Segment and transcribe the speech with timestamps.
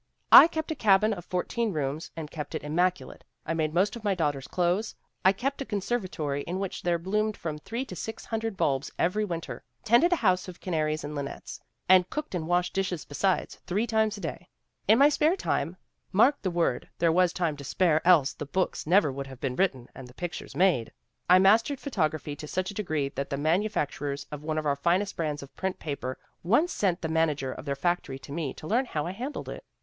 [0.31, 3.21] I kept a cabin of fourteen rooms, and kept it im maculate.
[3.45, 6.41] I made most of my daughter's clothes, I GENE STRATTON PORTER 95 kept a conservatory
[6.41, 10.47] in which there bloomed from three to six hundred bulbs every winter, tended a house
[10.47, 14.47] of canaries and linnets, and cooked and washed dishes besides three times a day.
[14.87, 15.77] In my spare time
[16.11, 19.55] (mark the word, there was time to spare else the books never would have been
[19.55, 20.91] written and the pictures made)
[21.29, 25.15] I mastered photography to such a degree that the manufacturers of one of our finest
[25.15, 28.85] brands of print paper once sent the manager of their factory to me to learn
[28.85, 29.63] how I handled it.